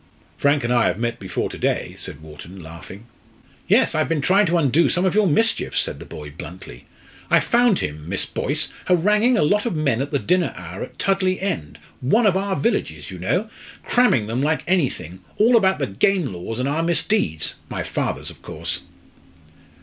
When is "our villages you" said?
12.35-13.19